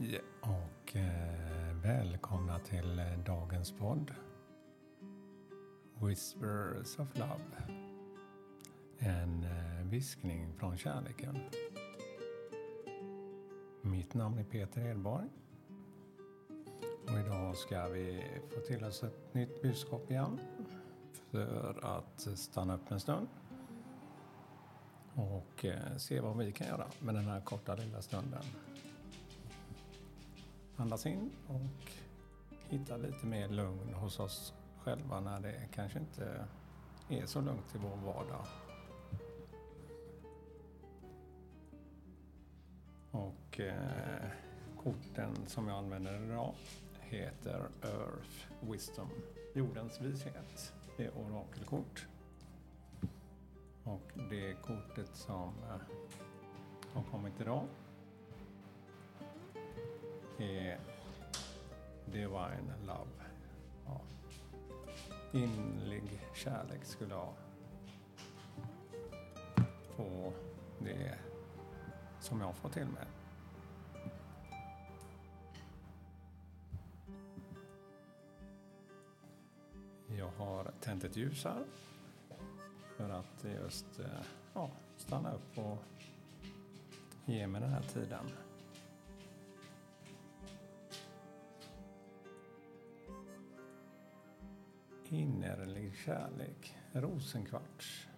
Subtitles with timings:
[0.00, 4.10] Hej och eh, välkomna till eh, dagens podd.
[5.94, 7.42] Whispers of Love.
[8.98, 11.38] En eh, viskning från kärleken.
[13.82, 15.28] Mitt namn är Peter Edborg.
[17.04, 18.24] Och idag ska vi
[18.54, 20.40] få till oss ett nytt budskap igen.
[21.30, 23.28] För att stanna upp en stund.
[25.14, 25.66] Och
[25.96, 28.42] se vad vi kan göra med den här korta lilla stunden.
[30.76, 31.90] Andas in och
[32.68, 36.46] hitta lite mer lugn hos oss själva när det kanske inte
[37.08, 38.46] är så lugnt i vår vardag.
[43.10, 44.30] Och eh,
[44.82, 46.54] korten som jag använder idag
[47.00, 49.08] heter Earth Wisdom,
[49.54, 50.72] jordens vishet.
[50.96, 52.06] Det är orakelkort.
[53.84, 55.80] Och det kortet som eh,
[56.92, 57.66] har kommit idag
[60.38, 60.78] Eh, är
[62.06, 63.24] Divine Love.
[63.86, 64.00] Ja.
[65.32, 67.32] Inlig kärlek skulle jag
[69.96, 70.32] få
[70.78, 71.18] det
[72.20, 73.06] som jag får till mig.
[80.18, 81.64] Jag har tänt ett ljus här
[82.96, 84.06] för att just eh,
[84.54, 85.82] ja, stanna upp och
[87.24, 88.30] ge mig den här tiden.
[95.10, 98.08] Innerlig kärlek, rosenkvarts.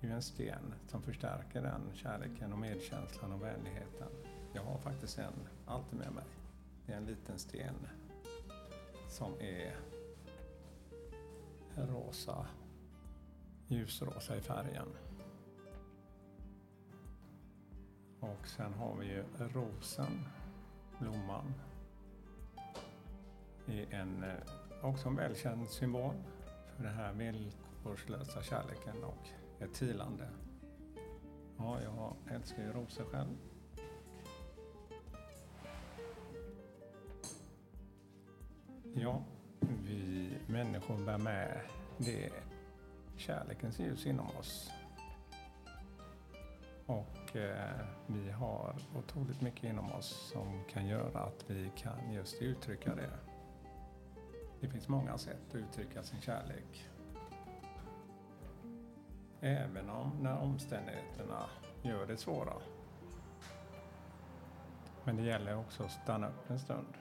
[0.00, 4.08] Det är ju en sten som förstärker den kärleken och medkänslan och vänligheten.
[4.54, 6.24] Jag har faktiskt en alltid med mig.
[6.86, 7.74] Det är en liten sten
[9.08, 9.76] som är
[11.76, 12.46] rosa,
[13.68, 14.88] ljusrosa i färgen.
[18.20, 20.28] Och sen har vi ju rosen,
[20.98, 21.54] blomman,
[23.66, 24.34] i en eh,
[24.82, 26.14] också en välkänd symbol
[26.76, 29.28] för den här villkorslösa kärleken och
[29.62, 30.28] ett tilande.
[31.58, 33.36] Ja, jag älskar ju rosor själv.
[38.94, 39.22] Ja,
[39.60, 41.60] vi människor bär med
[41.98, 42.30] det
[43.16, 44.70] kärlekens ljus inom oss.
[46.86, 52.42] Och eh, vi har otroligt mycket inom oss som kan göra att vi kan just
[52.42, 53.31] uttrycka det.
[54.62, 56.88] Det finns många sätt att uttrycka sin kärlek.
[59.40, 61.46] Även om när omständigheterna
[61.82, 62.52] gör det svåra.
[65.04, 66.94] Men det gäller också att stanna upp en stund.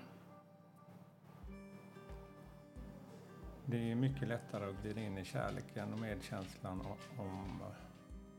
[3.66, 6.82] Det är mycket lättare att glida in i kärleken och medkänslan
[7.18, 7.62] om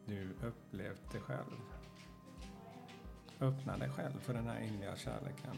[0.07, 1.61] du upplevt det själv.
[3.41, 5.57] Öppna dig själv för den här inliga kärleken.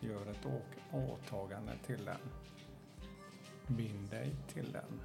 [0.00, 0.46] Gör ett
[0.92, 2.20] åtagande till den.
[3.68, 5.00] Bind dig till den.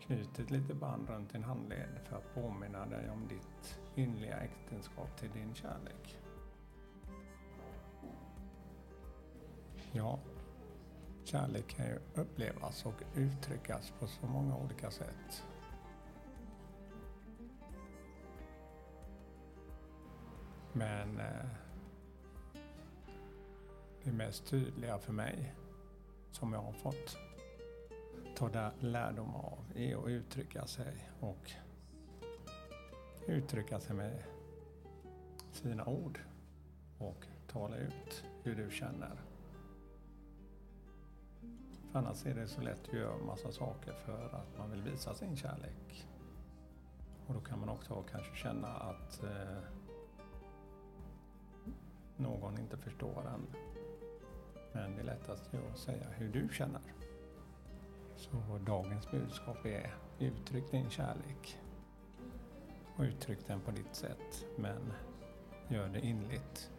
[0.00, 5.16] Knyt ett litet band runt din handled för att påminna dig om ditt inliga äktenskap
[5.16, 6.18] till din kärlek.
[9.92, 10.18] Ja,
[11.24, 15.44] kärlek kan ju upplevas och uttryckas på så många olika sätt.
[20.72, 21.46] Men eh,
[24.04, 25.54] det mest tydliga för mig
[26.36, 27.18] som jag har fått
[28.36, 31.52] ta lärdom av är att uttrycka sig och
[33.26, 34.22] uttrycka sig med
[35.52, 36.20] sina ord
[36.98, 39.20] och tala ut hur du känner.
[41.92, 45.14] För annars är det så lätt att göra massa saker för att man vill visa
[45.14, 46.08] sin kärlek.
[47.26, 49.58] Och då kan man också kanske känna att eh,
[52.16, 53.46] någon inte förstår en
[54.76, 56.80] men det är lättast att säga hur du känner.
[58.16, 61.58] Så dagens budskap är uttryck din kärlek.
[62.96, 64.92] Och uttryck den på ditt sätt, men
[65.68, 66.70] gör det inligt.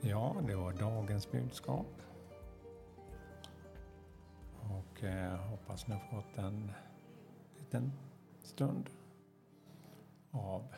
[0.00, 2.02] Ja, det var dagens budskap.
[4.60, 6.72] Och jag eh, hoppas ni har fått en
[7.58, 7.92] liten
[8.40, 8.90] stund
[10.30, 10.74] av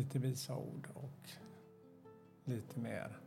[0.00, 1.30] lite visa ord och
[2.44, 3.18] lite mer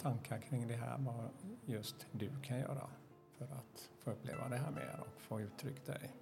[0.00, 1.28] tankar kring det här, vad
[1.66, 2.90] just du kan göra
[3.38, 6.12] för att få uppleva det här mer och få uttryckt dig.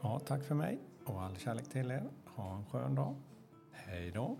[0.00, 2.10] Ja, tack för mig och all kärlek till er.
[2.24, 3.14] Ha en skön dag.
[3.72, 4.38] Hej då!